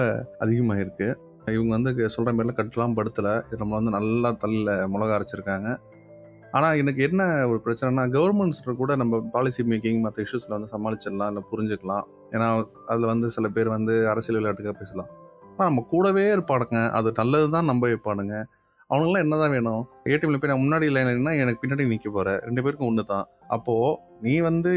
அதிகமாக 0.44 0.82
இருக்குது 0.84 1.16
இவங்க 1.54 1.72
வந்து 1.76 1.90
சொல்கிற 2.14 2.32
மாதிரிலாம் 2.32 2.58
கட்டலாம் 2.58 2.96
படுத்தலை. 2.98 3.32
நம்ம 3.60 3.72
வந்து 3.78 3.92
நல்லா 3.96 4.30
தள்ளில் 4.42 4.72
மிளகா 4.94 5.14
அரைச்சிருக்காங்க. 5.16 5.68
ஆனால் 6.56 6.78
எனக்கு 6.82 7.00
என்ன 7.08 7.22
ஒரு 7.50 7.58
பிரச்சனைனா 7.64 8.04
கவர்மெண்ட்ஸ் 8.16 8.60
கூட 8.82 8.92
நம்ம 9.02 9.20
பாலிசி 9.34 9.64
மேக்கிங் 9.72 10.00
மற்ற 10.04 10.24
இஷ்யூஸில் 10.26 10.56
வந்து 10.56 10.70
சமாளிச்சிடலாம் 10.74 11.30
இல்லை 11.32 11.42
புரிஞ்சுக்கலாம். 11.52 12.04
ஏன்னா 12.34 12.48
அதில் 12.92 13.10
வந்து 13.12 13.28
சில 13.36 13.48
பேர் 13.56 13.74
வந்து 13.76 13.94
அரசியல் 14.12 14.38
விளையாட்டுக்காக 14.40 14.76
பேசலாம். 14.82 15.10
ஆனால் 15.50 15.68
நம்ம 15.70 15.86
கூடவே 15.94 16.26
இருப்பாடுங்க 16.36 16.78
அது 16.98 17.12
நல்லது 17.22 17.48
தான் 17.56 17.70
நம்ப 17.72 17.86
வைப்பானுங்க 18.90 19.18
என்ன 19.24 19.36
தான் 19.36 19.52
வேணும் 19.54 19.82
ஏடிஎம்ல 20.10 20.38
போய் 20.40 20.50
நான் 20.52 20.62
முன்னாடி 20.62 20.86
இல்லைன்னா 20.90 21.32
எனக்கு 21.42 21.60
பின்னாடி 21.62 21.84
நிற்க 21.86 22.08
போகிறேன் 22.10 22.38
ரெண்டு 22.46 22.62
பேருக்கும் 22.64 22.88
ஒன்று 22.88 23.02
தான் 23.04 23.26
அப்போது 23.48 23.90
நீ 24.22 24.34
வந்து 24.48 24.70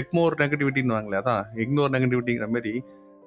எக்மோர் 0.00 0.34
நெகட்டிவிட்டின்னு 0.40 0.96
வாங்களே 0.96 1.18
அதான். 1.20 1.44
இக்னோர் 1.62 1.94
நெகட்டிவிட்டிங்கிற 1.94 2.48
மாதிரி 2.48 2.72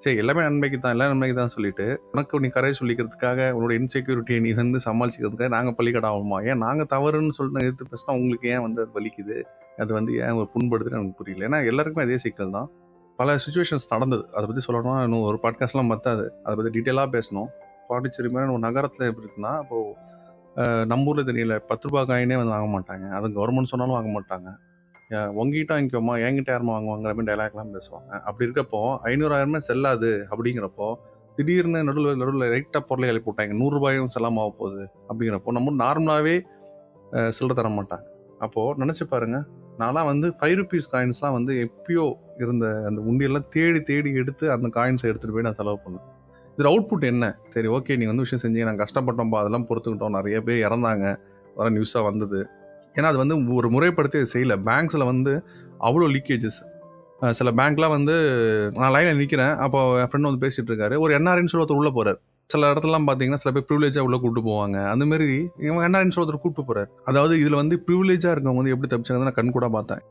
சரி 0.01 0.17
எல்லாமே 0.17 0.41
நன்மைக்கு 0.41 0.77
தான் 0.79 0.93
எல்லாம் 0.95 1.11
நன்மைக்கு 1.11 1.35
தான் 1.39 1.53
சொல்லிட்டு 1.55 1.85
உனக்கு 2.11 2.39
நீ 2.39 2.49
கரை 2.49 2.71
சொல்லிக்கிறதுக்காக 2.79 3.39
உன்னோட 3.55 3.73
இன்செக்யூரிட்டியை 3.79 4.39
நீ 4.45 4.51
வந்து 4.53 4.79
சமாளிச்சுக்கிறதுக்காக 4.85 5.51
நாங்கள் 5.55 5.75
பள்ளிக்கடை 5.77 6.09
ஆகுமா 6.11 6.37
ஏன் 6.49 6.61
நாங்கள் 6.65 6.89
தவறுன்னு 6.93 7.35
சொல்லிட்டு 7.37 7.65
எடுத்து 7.65 7.91
பேசினா 7.91 8.15
உங்களுக்கு 8.17 8.47
ஏன் 8.53 8.63
வந்து 8.65 8.81
அது 8.83 8.91
வலிக்குது? 8.97 9.37
அது 9.77 9.91
வந்து 9.93 10.13
ஏன் 10.23 10.37
ஒரு 10.39 10.47
புண்படுதுன்னு 10.53 10.97
எனக்கு 10.99 11.19
புரியல. 11.21 11.45
ஏன்னா 11.47 11.59
எல்லாருக்குமே 11.71 12.05
அதே 12.05 12.17
சிக்கல் 12.17 12.55
தான். 12.57 12.67
பல 13.19 13.35
சுச்சுவேஷன்ஸ் 13.43 13.91
நடந்தது. 13.93 14.25
அதை 14.35 14.45
பற்றி 14.45 14.63
சொல்லணும்னா 14.67 15.03
இன்னும் 15.05 15.27
ஒரு 15.29 15.39
பாட்காஸ்ட்லாம் 15.43 15.91
மற்றாது 15.93 16.25
அதை 16.45 16.53
பற்றி 16.55 16.71
டீட்டெயிலாக 16.75 17.09
பேசணும். 17.15 17.49
பாண்டிச்சேரி 17.89 18.29
மாதிரி 18.33 18.53
ஒரு 18.53 18.63
நகரத்தில் 18.67 19.09
எப்படி 19.09 19.25
இருக்குன்னா 19.25 19.53
இப்போது 19.63 19.87
நம்ம 20.91 21.09
ஊரில் 21.11 21.27
தெரியல. 21.29 21.55
பத்து 21.69 21.87
ரூபா 21.89 22.01
காயினே 22.09 22.35
வந்து 22.41 22.55
வாங்க 22.55 22.69
மாட்டாங்க. 22.75 23.05
அது 23.17 23.27
கவர்மெண்ட் 23.37 23.71
சொன்னாலும் 23.71 23.97
வாங்க 23.97 24.11
மாட்டாங்க. 24.17 24.49
உங்ககிட்ட 25.39 25.71
வாங்கிக்கோமா? 25.75 26.13
என்கிட்ட 26.25 26.49
யாருமா 26.53 26.73
வாங்குவாங்கிற 26.75 27.11
மாதிரி 27.17 27.29
டைலாக்லாம் 27.29 27.73
பேசுவாங்க. 27.75 28.11
அப்படி 28.27 28.45
இருக்கப்போ 28.47 28.81
ஐநூறாயிரமே 29.09 29.59
செல்லாது 29.69 30.11
அப்படிங்கிறப்போ 30.31 30.87
திடீர்னு 31.37 31.79
நடுவில் 31.87 32.19
நடுவில் 32.21 32.45
ரைட்டாக 32.53 32.81
பொருளை 32.89 33.07
எழுப்பி 33.11 33.27
போட்டாங்க 33.27 33.55
நூறுரூபாயும் 33.61 34.13
செல்லாம 34.15 34.45
போகுது 34.59 34.83
அப்படிங்கிறப்போ 35.09 35.53
நம்ம 35.57 35.73
நார்மலாகவே 35.83 36.35
சில்லற 37.37 37.55
தர 37.59 37.69
மாட்டாங்க. 37.77 38.05
அப்போது 38.45 38.77
நினச்சி 38.81 39.03
பாருங்க. 39.13 39.37
நான்லாம் 39.81 40.09
வந்து 40.11 40.27
ஃபைவ் 40.39 40.55
ருபீஸ் 40.59 40.89
காயின்ஸ்லாம் 40.93 41.35
வந்து 41.37 41.53
எப்பயோ 41.65 42.05
இருந்த 42.43 42.65
அந்த 42.89 42.99
உண்டியெல்லாம் 43.09 43.47
தேடி 43.55 43.79
தேடி 43.89 44.09
எடுத்து 44.21 44.45
அந்த 44.55 44.67
காயின்ஸை 44.77 45.07
எடுத்துகிட்டு 45.11 45.37
போய் 45.37 45.47
நான் 45.47 45.59
செலவு 45.59 45.79
பண்ணேன். 45.85 46.07
இதில் 46.55 46.69
அவுட்புட் 46.71 47.05
என்ன? 47.11 47.25
சரி 47.53 47.67
ஓகே 47.67 47.95
நீங்கள் 47.99 48.13
வந்து 48.13 48.25
விஷயம் 48.25 48.43
செஞ்சீங்க. 48.43 48.67
நாங்கள் 48.69 48.87
கஷ்டப்பட்டோம்பா 48.87 49.39
அதெல்லாம் 49.43 49.67
பொறுத்துக்கிட்டோம். 49.69 50.15
நிறைய 50.17 50.39
பேர் 50.47 50.65
இறந்தாங்க. 50.67 51.05
வர 51.57 51.69
நியூஸாக 51.77 52.03
வந்தது. 52.09 52.41
ஏன்னா 52.97 53.09
அது 53.11 53.19
வந்து 53.23 53.35
ஒரு 53.59 53.67
முறைப்படுத்தி 53.75 54.19
அது 54.21 54.31
செய்யலை. 54.35 54.57
பேங்க்ஸில் 54.69 55.09
வந்து 55.11 55.33
அவ்வளோ 55.87 56.07
லீக்கேஜஸ் 56.15 56.61
சில 57.39 57.49
பேங்க்லாம் 57.57 57.93
வந்து 57.95 58.15
நான் 58.79 58.93
லைனில் 58.93 59.19
நிற்கிறேன் 59.19 59.53
அப்போ 59.65 59.79
என் 59.99 60.09
ஃப்ரெண்ட் 60.09 60.27
வந்து 60.29 60.41
பேசிகிட்டு 60.45 60.71
இருக்காரு. 60.71 60.95
ஒரு 61.03 61.11
என்ஆர்என் 61.17 61.49
சொல்லி 61.51 61.63
ஒருத்தர் 61.63 61.79
உள்ளே 61.81 61.91
போகிறார் 61.97 62.17
சில 62.49 62.69
இடத்துலலாம் 62.71 63.05
பார்த்தீங்கன்னா 63.07 63.39
சில 63.43 63.51
பேர் 63.55 63.65
ப்ரிவிலேஜாக 63.69 64.07
உள்ளே 64.07 64.17
கூட்டு 64.23 64.41
போவாங்க. 64.49 64.77
அந்த 64.93 65.05
மாதிரி 65.11 65.27
இவன் 65.67 65.85
என்ஆர்என் 65.87 66.13
சொல்லி 66.15 66.25
ஒருத்தர் 66.25 66.43
கூப்பிட்டு 66.43 66.67
போகிறார் 66.69 66.89
அதாவது 67.11 67.33
இதில் 67.43 67.59
வந்து 67.61 67.77
ப்ரிவிலேஜாக 67.87 68.33
இருக்கவங்க 68.35 68.61
வந்து 68.61 68.73
எப்படி 68.75 68.89
தப்பிச்சாங்க 68.93 69.27
நான் 69.29 69.39
கண் 69.39 69.55
கூட 69.57 69.69
பார்த்தேன். 69.77 70.03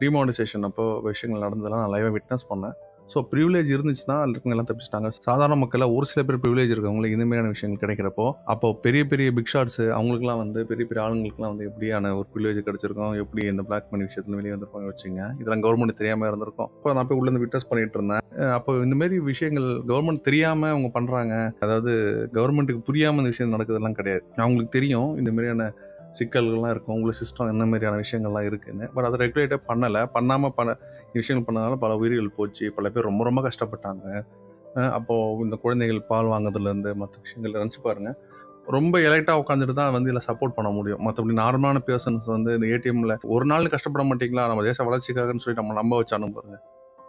டிமானிசேஷன் 0.00 0.66
அப்போ 0.70 0.86
விஷயங்கள் 1.08 1.44
நடந்ததெல்லாம் 1.46 1.82
நான் 1.82 1.94
லைவாக 1.94 2.12
விட்னஸ் 2.16 2.46
பண்ணேன். 2.50 2.76
ஸோ 3.12 3.18
ப்ரிவிலேஜ் 3.32 3.68
இருந்துச்சுன்னா 3.74 4.14
இருக்கவங்க 4.22 4.54
எல்லாம் 4.54 4.68
தப்பிச்சிட்டாங்க. 4.68 5.08
சாதாரண 5.26 5.56
மக்கள் 5.60 5.84
ஒரு 5.96 6.06
சில 6.10 6.20
பேர் 6.28 6.40
ப்ரிவிலேஜ் 6.44 6.72
இருக்கவங்களுக்கு 6.74 7.16
இந்த 7.18 7.26
மாதிரியான 7.26 7.52
விஷயங்கள் 7.54 7.82
கிடைக்கிறப்போ 7.82 8.26
அப்போ 8.52 8.68
பெரிய 8.84 9.02
பெரிய 9.12 9.28
பிக் 9.36 9.52
ஷாட்ஸ் 9.52 9.80
அவங்களுக்குலாம் 9.98 10.40
வந்து 10.42 10.60
பெரிய 10.70 10.86
பெரிய 10.90 11.02
ஆளுங்களுக்குலாம் 11.04 11.52
வந்து 11.52 11.68
எப்படியான 11.70 12.12
ஒரு 12.18 12.26
ப்ரிவிலேஜ் 12.32 12.60
கிடைச்சிருக்கும்? 12.68 13.14
எப்படி 13.22 13.44
இந்த 13.52 13.64
பிளாக் 13.68 13.90
மணி 13.92 14.06
விஷயத்துல 14.08 14.38
வெளியே 14.40 14.54
வந்திருப்பாங்க 14.54 14.90
வச்சுங்க 14.92 15.22
இதெல்லாம் 15.40 15.64
கவர்மெண்ட் 15.66 15.98
தெரியாம 16.00 16.28
இருந்திருக்கும். 16.30 16.70
அப்போ 16.76 16.94
நான் 16.98 17.08
போய் 17.10 17.20
உள்ள 17.20 17.38
விட்னஸ் 17.44 17.68
பண்ணிட்டு 17.70 17.98
இருந்தேன். 18.00 18.22
அப்போ 18.58 18.72
இந்த 18.86 18.96
மாதிரி 19.02 19.18
விஷயங்கள் 19.32 19.68
கவர்மெண்ட் 19.92 20.26
தெரியாம 20.28 20.68
அவங்க 20.74 20.90
பண்றாங்க. 20.98 21.34
அதாவது 21.66 21.92
கவர்மெண்ட்டுக்கு 22.38 22.86
புரியாம 22.90 23.22
இந்த 23.22 23.32
விஷயம் 23.34 23.54
நடக்குதெல்லாம் 23.56 23.98
கிடையாது. 24.00 24.24
அவங்களுக்கு 24.44 24.76
தெரியும் 24.78 25.10
இந்த 25.22 25.32
மாதிரியான 25.36 25.72
சிக்கல்கள்லாம் 26.18 26.72
இருக்கும். 26.74 26.94
உங்களுக்கு 26.96 27.20
சிஸ்டம் 27.22 27.50
என்ன 27.52 27.64
மாதிரியான 27.70 27.96
விஷயங்கள்லாம் 28.04 28.46
இருக்குன்னு. 28.50 28.84
பட் 28.94 29.06
அதை 29.08 29.16
ரெகுலேட்டே 29.24 29.58
பண்ணலை. 29.70 30.02
பண்ணாமல் 30.14 30.54
பண்ண 30.58 30.70
விஷயங்கள் 31.16 31.46
பண்ணனால 31.48 31.76
பல 31.84 31.94
உயிர்கள் 31.96 32.36
போச்சு. 32.38 32.66
பல 32.76 32.88
பேர் 32.90 33.08
ரொம்ப 33.10 33.24
ரொம்ப 33.24 33.40
கஷ்டப்பட்டாங்க. 33.48 34.04
அப்போது 34.98 35.42
இந்த 35.44 35.56
குழந்தைகள் 35.56 36.00
பால் 36.08 36.30
வாங்குறதுலேருந்து 36.32 36.90
மற்ற 37.02 37.14
விஷயங்கள் 37.24 37.60
நினச்சி 37.60 37.80
பாருங்க. 37.82 38.10
ரொம்ப 38.76 38.98
எலைட்டாக 38.98 39.40
உட்காந்துட்டு 39.42 39.74
தான் 39.80 39.92
வந்து 39.96 40.10
இதில் 40.10 40.26
சப்போர்ட் 40.28 40.56
பண்ண 40.56 40.70
முடியும். 40.70 41.02
மற்றபடி 41.06 41.34
நார்மலான 41.42 41.80
பர்சன்ஸ் 41.88 42.26
வந்து 42.36 42.52
இந்த 42.54 42.66
ஏடிஎம்மில் 42.66 43.14
ஒரு 43.34 43.44
நாள் 43.44 43.72
கஷ்டப்பட 43.74 44.04
மாட்டீங்களா? 44.10 44.44
நம்ம 44.50 44.62
தேச 44.62 44.84
வளர்ச்சிக்காகன்னு 44.84 45.44
சொல்லி 45.44 45.60
நம்ம 45.62 45.76
நம்ப 45.80 45.96
வச்சு 45.96 46.16
அனுப்புறங்க 46.18 46.56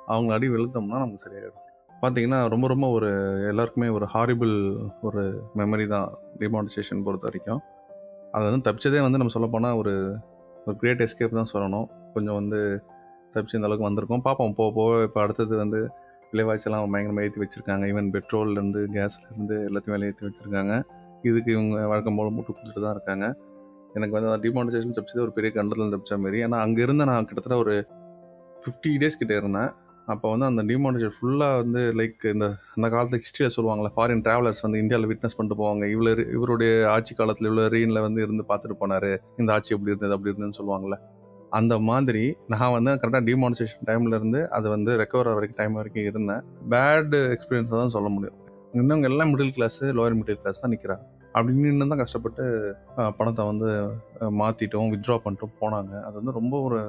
அவங்க 0.08 0.32
அடி 0.34 0.48
வெளுத்தோம்னா 0.50 1.00
நமக்கு 1.04 1.24
சரியாயிடும். 1.26 1.64
பார்த்தீங்கன்னா 2.02 2.40
ரொம்ப 2.54 2.66
ரொம்ப 2.68 2.88
ஒரு 2.90 3.10
எல்லாருக்குமே 3.50 3.88
ஒரு 3.90 4.06
ஹாரிபிள் 4.14 4.54
ஒரு 5.02 5.24
மெமரி 5.60 5.88
தான் 5.88 6.10
டிமானிசேஷன் 6.40 7.04
பொறுத்த 7.08 7.28
வரைக்கும். 7.30 7.62
அதை 8.32 8.44
வந்து 8.50 8.66
தப்பிச்சதே 8.68 9.02
வந்து 9.02 9.20
நம்ம 9.22 9.34
சொல்லப்போனால் 9.36 9.78
ஒரு 9.82 9.94
ஒரு 10.68 10.76
கிரேட் 10.82 11.02
எஸ்கேப் 11.06 11.40
தான் 11.40 11.52
சொல்லணும். 11.54 11.88
கொஞ்சம் 12.14 12.38
வந்து 12.40 12.60
தப்பிச்சு 13.38 13.60
இந்த 13.60 13.70
அளவுக்கு 13.70 13.90
வந்திருக்கோம். 13.90 14.26
பார்ப்போம். 14.28 14.54
போக 14.60 14.70
போக 14.80 15.02
இப்போ 15.08 15.22
அடுத்தது 15.26 15.56
வந்து 15.64 15.80
விலைவாசியெல்லாம் 16.32 16.94
பயங்கரமாக 16.94 17.26
ஏற்றி 17.28 17.42
வச்சுருக்காங்க. 17.44 17.84
ஈவன் 17.92 18.10
பெட்ரோல்லேருந்து 18.16 18.82
கேஸ்லேருந்து 18.96 19.58
எல்லாத்தையும் 19.68 19.96
விலை 19.96 20.08
ஏற்றி 20.12 20.26
வச்சுருக்காங்க. 20.28 20.74
இதுக்கு 21.30 21.50
இவங்க 21.56 21.76
வழக்கம் 21.92 22.18
போல் 22.18 22.36
முட்டு 22.38 22.52
கொடுத்துட்டு 22.56 22.86
தான் 22.86 22.96
இருக்காங்க. 22.98 23.26
எனக்கு 23.98 24.16
வந்து 24.16 24.32
டிமானிசேஷன் 24.46 24.96
தப்பிச்சது 24.96 25.26
ஒரு 25.26 25.34
பெரிய 25.38 25.50
கண்டத்தில் 25.58 25.94
தப்பிச்ச 25.94 26.16
மாரி. 26.24 26.40
ஏன்னா 26.48 26.58
அங்கே 26.66 26.82
இருந்த 26.88 27.04
நான் 27.10 27.28
கிட்டத்தட்ட 27.30 27.58
ஒரு 27.64 27.76
ஃபிஃப்டி 28.64 28.92
டேஸ் 29.02 29.20
கிட்டே 29.22 29.36
இருந்தேன். 29.42 29.70
அப்போ 30.14 30.28
வந்து 30.34 30.46
அந்த 30.50 30.62
டிமானிசேஷன் 30.70 31.16
ஃபுல்லாக 31.18 31.56
வந்து 31.62 31.82
லைக் 32.00 32.26
இந்த 32.34 32.46
அந்த 32.76 32.88
காலத்தில் 32.94 33.22
ஹிஸ்ட்ரியில் 33.24 33.54
சொல்லுவாங்களே 33.56 33.90
ஃபாரின் 33.96 34.24
ட்ராவலர்ஸ் 34.26 34.64
வந்து 34.66 34.82
இந்தியாவில் 34.84 35.10
விட்னஸ் 35.12 35.36
பண்ணிட்டு 35.38 35.58
போவாங்க. 35.62 35.86
இவ்வளோ 35.94 36.12
இவருடைய 36.38 36.72
ஆட்சி 36.96 37.14
காலத்தில் 37.20 37.50
இவ்வளோ 37.50 37.66
ரீனில் 37.76 38.06
வந்து 38.08 38.22
இருந்து 38.26 38.46
பார்த்துட்டு 38.52 38.78
போனார். 38.82 39.12
இந்த 39.42 39.50
ஆட்சி 39.56 39.74
எப்படி 39.76 39.94
இருந்தது 39.94 40.16
அப்படி 40.16 40.32
இருந்ததுன்னு 40.32 40.60
சொல்லுவாங்களே 40.60 41.00
அந்த 41.58 41.74
மாதிரி 41.90 42.24
நான் 42.54 42.74
வந்து 42.76 42.92
கரெக்டாக 43.02 43.24
டிமானிசேஷன் 43.30 43.86
டைம்ல 43.90 44.18
இருந்து 44.20 44.40
அது 44.56 44.68
வந்து 44.76 44.92
ரெக்கவர் 45.02 45.30
வரைக்கும் 45.38 45.60
டைம் 45.60 45.78
வரைக்கும் 45.80 46.08
இருந்தேன். 46.10 46.42
பேடு 46.74 47.20
எக்ஸ்பீரியன்ஸ் 47.36 47.72
தான் 47.82 47.94
சொல்ல 47.98 48.10
முடியும். 48.16 48.38
இன்னவங்க 48.80 49.08
எல்லாம் 49.12 49.32
middle 49.34 49.54
class 49.58 49.80
lower 50.00 50.18
middle 50.20 50.42
class 50.42 50.62
தான் 50.64 50.74
நிற்கிறாங்க 50.76 51.06
அப்படின்னு 51.38 51.88
தான் 51.94 52.04
கஷ்டப்பட்டு 52.04 52.44
பணத்தை 53.18 53.44
வந்து 53.52 53.70
மாற்றிட்டோம் 54.42 54.92
வித்ட்ரா 54.94 55.18
பண்ணிட்டோம் 55.26 55.56
போனாங்க. 55.62 55.94
அது 56.08 56.16
வந்து 56.20 56.34
ரொம்ப 56.40 56.56
ஒரு 56.68 56.80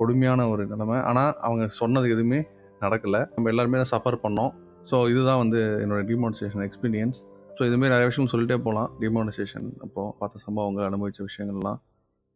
கொடுமையான 0.00 0.46
ஒரு 0.52 0.62
நிலைமை. 0.72 0.98
ஆனால் 1.10 1.32
அவங்க 1.46 1.64
சொன்னது 1.80 2.08
எதுவுமே 2.14 2.40
நடக்கலை. 2.84 3.20
நம்ம 3.34 3.50
எல்லாருமே 3.52 3.78
தான் 3.82 3.92
சஃபர் 3.94 4.22
பண்ணோம். 4.24 4.52
ஸோ 4.90 4.96
இதுதான் 5.12 5.40
வந்து 5.44 5.60
என்னோட 5.84 6.00
டிமானிசேஷன் 6.10 6.64
எக்ஸ்பீரியன்ஸ் 6.66 7.18
ஸோ 7.56 7.64
இதுமாரி 7.68 7.92
நிறைய 7.92 8.08
விஷயம் 8.10 8.30
சொல்லிட்டே 8.32 8.56
போகலாம் 8.66 8.90
டிமானிசேஷன் 9.04 9.66
அப்போது 9.84 10.12
பார்த்த 10.18 10.42
சம்பவங்கள் 10.44 10.86
அனுபவித்த 10.88 11.24
விஷயங்கள்லாம். 11.28 11.78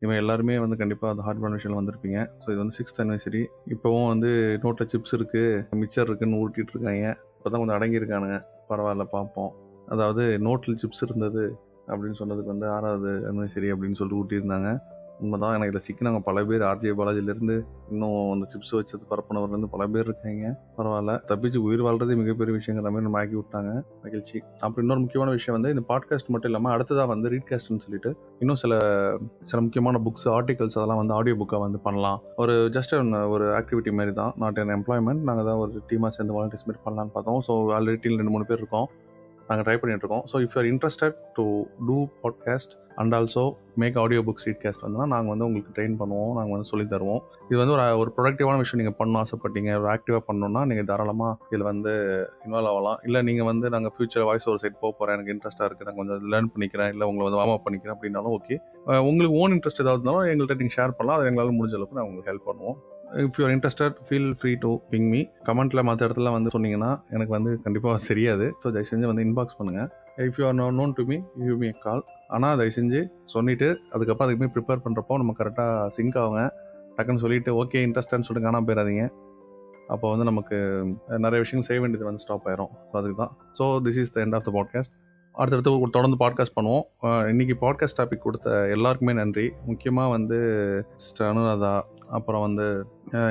இவன் 0.02 0.18
எல்லாருமே 0.22 0.54
வந்து 0.62 0.76
கண்டிப்பாக 0.80 1.12
அந்த 1.14 1.24
ஹார்ட் 1.26 1.42
விஷயம் 1.56 1.78
வந்திருப்பீங்க. 1.80 2.20
ஸோ 2.42 2.46
இது 2.52 2.60
வந்து 2.62 2.76
சிக்ஸ்த் 2.78 3.02
அனிவர்சரி 3.02 3.42
இப்போவும் 3.74 4.08
வந்து 4.12 4.30
நோட்டில் 4.64 4.90
சிப்ஸ் 4.92 5.14
இருக்குது 5.18 5.76
மிச்சர் 5.82 6.08
இருக்குன்னு 6.08 6.40
ஊட்டிகிட்டு 6.44 6.74
இருக்காங்க 6.76 7.04
இப்போ 7.36 7.50
தான் 7.50 7.60
கொஞ்சம் 7.62 7.76
அடங்கியிருக்கானுங்க. 7.78 8.38
பரவாயில்ல 8.70 9.04
பார்ப்போம். 9.16 9.52
அதாவது 9.88 10.24
நோட்டில் 10.46 10.80
சிப்ஸ் 10.82 11.04
இருந்தது 11.06 11.44
அப்படின்னு 11.88 12.18
சொன்னதுக்கு 12.20 12.52
வந்து 12.54 12.66
ஆறாவது 12.76 13.12
அனிவர்சரி 13.30 13.70
அப்படின்னு 13.74 13.98
சொல்லிட்டு 14.00 14.20
ஊட்டியிருந்தாங்க 14.22 14.70
உண்மைதான். 15.22 15.54
எனக்கு 15.56 15.72
இதில் 15.72 15.86
சிக்கினவங்க 15.86 16.20
பல 16.28 16.44
பேர் 16.50 16.64
ஆர்ஜே 16.70 16.92
பாலாஜிலேருந்து 17.00 17.56
இன்னும் 17.92 18.16
அந்த 18.34 18.44
சிப்ஸ் 18.52 18.72
வச்சது 18.78 19.04
பரப்புனவர்லேருந்து 19.10 19.70
பல 19.74 19.86
பேர் 19.94 20.08
இருக்காங்க. 20.10 20.52
பரவாயில்ல. 20.78 21.12
தப்பிச்சு 21.30 21.58
உயிர் 21.66 21.84
வாழ்றதே 21.86 22.14
மிகப்பெரிய 22.22 22.52
விஷயங்கிற 22.58 22.84
மாதிரி 22.86 23.06
நம்ம 23.06 23.20
ஆக்கி 23.22 23.36
விட்டாங்க. 23.40 23.72
மகிழ்ச்சி. 24.04 24.36
அப்புறம் 24.64 24.82
இன்னொரு 24.84 25.02
முக்கியமான 25.04 25.32
விஷயம் 25.38 25.56
வந்து 25.58 25.72
இந்த 25.74 25.84
பாட்காஸ்ட் 25.90 26.30
மட்டும் 26.34 26.50
இல்லாமல் 26.50 26.72
அடுத்ததாக 26.76 27.08
வந்து 27.14 27.30
ரீட்காஸ்ட்னு 27.34 27.84
சொல்லிட்டு 27.86 28.12
இன்னும் 28.38 28.60
சில 28.62 28.72
சில 29.50 29.60
முக்கியமான 29.66 30.00
புக்ஸ் 30.06 30.26
ஆர்டிகல்ஸ் 30.36 30.78
அதெல்லாம் 30.78 31.00
வந்து 31.02 31.16
ஆடியோ 31.18 31.36
புக்காக 31.42 31.62
வந்து 31.66 31.80
பண்ணலாம். 31.86 32.20
ஒரு 32.44 32.54
ஜஸ்ட் 32.78 32.94
ஒரு 33.34 33.46
ஆக்டிவிட்டி 33.60 33.92
மாதிரி 33.98 34.14
தான். 34.20 34.32
நாட் 34.44 34.60
என் 34.64 34.74
எம்ப்ளாய்மெண்ட் 34.78 35.22
நாங்கள் 35.30 35.48
தான் 35.50 35.60
ஒரு 35.64 35.82
டீமாக 35.90 36.12
சேர்ந்து 36.16 36.36
வாலண்டியர்ஸ் 36.36 36.68
மாதிரி 36.68 36.82
பண்ணலான்னு 36.86 37.14
பார்த்தோம். 37.16 37.40
ஸோ 37.48 37.52
ஆல்ரெடி 37.78 38.00
டீம் 38.04 38.18
ரெண்டு 38.20 38.34
மூணு 38.36 38.46
பேர் 38.50 38.62
இருக்கோம். 38.62 38.88
நாங்கள் 39.52 39.68
ட்ரை 39.68 39.78
பண்ணிகிட்டு 39.80 40.06
இருக்கோம் 40.06 40.26
so 40.32 40.44
if 40.46 40.54
you're 40.56 40.70
interested 40.74 41.18
to 41.38 41.44
do 41.88 41.98
podcast 42.22 42.74
and 43.02 43.14
also 43.18 43.42
make 43.82 43.96
audio 44.00 44.20
books 44.26 44.46
readcast 44.48 44.82
வந்தோம்னா 44.84 45.06
நாங்கள் 45.12 45.32
வந்து 45.32 45.46
உங்களுக்கு 45.46 45.72
ட்ரெயின் 45.76 45.94
பண்ணுவோம். 46.00 46.32
நாங்கள் 46.38 46.54
வந்து 46.54 46.68
சொல்லி 46.70 46.84
தருவோம். 46.90 47.22
இது 47.48 47.58
வந்து 47.60 47.74
ஒரு 47.76 47.84
ஒரு 48.00 48.10
ப்ரொடக்டிவான 48.16 48.56
விஷயம். 48.62 48.80
நீங்கள் 48.80 48.96
பண்ணணும் 48.98 49.20
ஆசைப்பட்டீங்க 49.22 49.70
ஒரு 49.80 49.88
ஆக்டிவாக 49.94 50.22
பண்ணணும்னா 50.28 50.62
நீங்கள் 50.70 50.88
தாராளமாக 50.90 51.48
இதில் 51.50 51.66
வந்து 51.70 51.92
இன்வால்வ் 52.44 52.70
ஆகலாம். 52.72 52.98
இல்லை 53.08 53.22
நீங்கள் 53.28 53.48
வந்து 53.50 53.68
நாங்கள் 53.74 53.94
ஃபியூச்சர் 53.96 54.26
வாய்ஸ் 54.30 54.48
ஒரு 54.54 54.60
சைட் 54.64 54.78
போக 54.82 54.92
போகிறேன் 54.98 55.16
எனக்கு 55.18 55.34
இன்ட்ரெஸ்ட்டாக 55.36 55.68
இருக்குது 55.70 55.88
நான் 55.90 55.98
கொஞ்சம் 56.00 56.28
லேர்ன் 56.34 56.52
பண்ணிக்கிறேன். 56.54 56.92
இல்லை 56.94 57.06
உங்களை 57.10 57.26
வந்து 57.28 57.40
வார்ம் 57.42 57.56
அப் 57.56 57.66
பண்ணிக்கிறேன். 57.68 57.96
அப்படின்னாலும் 57.98 58.34
ஓகே 58.38 58.58
உங்களுக்கு 59.10 59.36
ஓன் 59.42 59.54
இன்ட்ரெஸ்ட் 59.58 59.84
ஏதாவது 59.84 60.00
இருந்தாலும் 60.00 60.28
எங்கள்கிட்ட 60.32 60.62
நீங்கள் 60.62 60.78
ஷேர் 60.78 60.96
பண்ணலாம். 60.98 61.18
அது 61.20 61.30
எங்களால் 61.32 61.58
முடிஞ்ச 61.60 61.78
அளவுக்கு 61.78 61.98
நான் 62.00 62.08
உங்களுக்கு 62.08 62.32
ஹெல்ப் 62.32 62.48
பண்ணுவோம். 62.50 62.78
If 63.20 63.38
you're 63.38 63.52
interested 63.54 63.96
feel 64.06 64.30
free 64.38 64.52
to 64.64 64.70
ping 64.92 65.08
me 65.14 65.20
கமெண்ட்டில் 65.48 65.84
மற்ற 65.88 66.06
இடத்துல 66.08 66.30
வந்து 66.36 66.52
சொன்னீங்கன்னா 66.54 66.90
எனக்கு 67.14 67.32
வந்து 67.36 67.50
கண்டிப்பாக 67.64 67.98
தெரியாது. 68.10 68.46
ஸோ 68.62 68.66
தயவு 68.74 68.88
செஞ்சு 68.90 69.10
வந்து 69.10 69.24
இன்பாக்ஸ் 69.26 69.58
பண்ணுங்கள் 69.58 69.88
if 70.26 70.38
you 70.40 70.46
are 70.50 70.58
no 70.62 70.66
known 70.80 70.94
to 70.98 71.04
me 71.10 71.18
you 71.48 71.56
me 71.62 71.70
call 71.84 72.02
ஆனால் 72.36 72.56
தயவு 72.60 72.74
செஞ்சு 72.78 73.00
சொல்லிவிட்டு 73.34 73.68
அதுக்கப்புறம் 73.94 74.26
அதுக்குமே 74.26 74.50
ப்ரிப்பேர் 74.56 74.84
பண்ணுறப்போ 74.86 75.16
நம்ம 75.22 75.34
கரெக்டாக 75.40 75.88
சிங்க் 75.98 76.18
ஆகுங்க. 76.22 76.42
டக்குன்னு 76.96 77.22
சொல்லிட்டு 77.24 77.50
ஓகே 77.62 77.82
இன்ட்ரெஸ்டான்னு 77.88 78.26
சொல்லிட்டு 78.28 78.48
காணாமல் 78.48 78.68
போயிடாதீங்க. 78.68 79.04
அப்போ 79.92 80.06
வந்து 80.12 80.26
நமக்கு 80.30 80.56
நிறைய 81.24 81.38
விஷயங்கள் 81.44 81.68
செய்ய 81.68 81.80
வேண்டியது 81.84 82.08
வந்து 82.10 82.22
ஸ்டாப் 82.24 82.46
ஆயிரும். 82.50 82.72
ஸோ 82.88 82.92
அதுக்கு 83.00 83.18
தான் 83.22 83.32
so 83.58 83.64
this 83.86 84.00
is 84.02 84.12
the 84.16 84.20
end 84.24 84.36
of 84.38 84.46
the 84.48 84.52
podcast 84.58 84.94
அடுத்தடுத்து 85.34 85.90
தொடர்ந்து 85.96 86.16
பாட்காஸ்ட் 86.22 86.56
பண்ணுவோம். 86.56 86.84
இன்றைக்கி 87.02 87.30
இன்னைக்கு 87.32 87.54
பாட்காஸ்ட் 87.64 87.98
டாபிக் 88.00 88.24
கொடுத்த 88.24 88.48
எல்லாருக்குமே 88.74 89.12
நன்றி. 89.20 89.46
முக்கியமாக 89.70 90.12
வந்து 90.16 90.38
சிஸ்டர் 91.02 91.28
அனுராதா 91.30 91.72
அப்புறம் 92.16 92.42
வந்து 92.46 92.66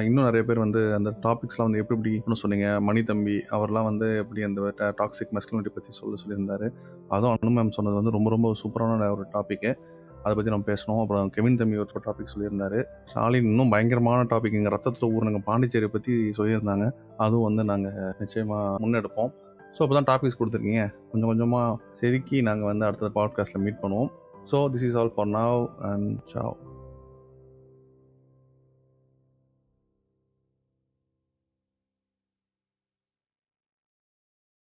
இன்னும் 0.08 0.28
நிறைய 0.28 0.44
பேர் 0.48 0.64
வந்து 0.66 0.82
அந்த 0.98 1.10
டாபிக்ஸ்லாம் 1.26 1.68
வந்து 1.68 1.82
எப்படி 1.82 1.98
எப்படி 1.98 2.12
இன்னும் 2.20 2.42
சொன்னீங்க. 2.42 2.68
மணி 2.88 3.02
தம்பி 3.10 3.36
அவர்லாம் 3.56 3.88
வந்து 3.90 4.08
எப்படி 4.22 4.42
அந்த 4.48 4.62
டாக்ஸிக் 5.00 5.34
மஸ்குலினிட்டி 5.38 5.74
பற்றி 5.76 5.92
சொல்ல 6.00 6.20
சொல்லியிருந்தார். 6.22 6.66
அதுவும் 7.16 7.34
அனு 7.36 7.52
மேம் 7.58 7.76
சொன்னது 7.78 8.00
வந்து 8.00 8.16
ரொம்ப 8.18 8.30
ரொம்ப 8.36 8.54
சூப்பரான 8.62 9.10
ஒரு 9.16 9.26
டாப்பிக்கு 9.36 9.72
அதை 10.24 10.32
பற்றி 10.38 10.52
நம்ம 10.54 10.68
பேசணும். 10.72 11.02
அப்புறம் 11.04 11.30
கெவின் 11.36 11.60
தம்பி 11.60 11.82
ஒரு 11.84 12.02
டாபிக் 12.08 12.34
சொல்லியிருந்தாரு. 12.34 12.80
ஸ்டாலின் 13.12 13.48
இன்னும் 13.52 13.72
பயங்கரமான 13.74 14.26
டாபிக் 14.34 14.58
எங்கள் 14.60 14.74
ரத்தத்தில் 14.76 15.14
ஊர் 15.16 15.28
பாண்டிச்சேரியை 15.50 15.92
பற்றி 15.96 16.16
சொல்லியிருந்தாங்க. 16.40 16.88
அதுவும் 17.26 17.48
வந்து 17.50 17.66
நாங்கள் 17.72 18.16
நிச்சயமாக 18.22 18.76
முன்னெடுப்போம். 18.84 19.32
ஸோ 19.76 19.80
அப்போ 19.84 19.94
தான் 19.98 20.10
டாபிக்ஸ் 20.12 20.40
கொடுத்துருக்கீங்க. 20.40 20.84
கொஞ்சம் 21.12 21.30
கொஞ்சமாக 21.32 21.78
செதுக்கி 22.00 22.38
நாங்கள் 22.48 22.70
வந்து 22.72 22.86
அடுத்த 22.88 23.12
பாட்காஸ்ட்டில் 23.20 23.64
மீட் 23.68 23.82
பண்ணுவோம். 23.84 24.12
So 24.52 24.58
this 24.74 24.86
is 24.90 25.00
all 25.02 25.14
for 25.16 25.32
now 25.40 25.60
and 25.90 26.10
ciao 26.34 26.56